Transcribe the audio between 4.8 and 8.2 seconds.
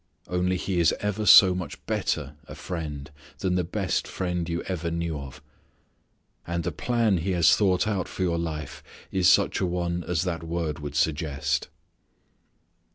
knew of. And the plan He has thought out